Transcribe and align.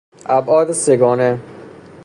ابعاد 0.37 0.71
سه 0.71 0.97
گانه 0.97 1.39